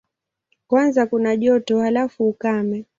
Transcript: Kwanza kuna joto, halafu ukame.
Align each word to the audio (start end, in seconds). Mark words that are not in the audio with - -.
Kwanza 0.67 1.05
kuna 1.05 1.37
joto, 1.37 1.79
halafu 1.79 2.29
ukame. 2.29 2.85